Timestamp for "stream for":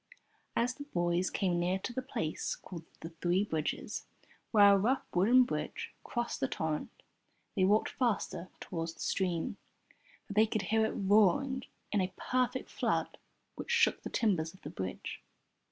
8.99-10.33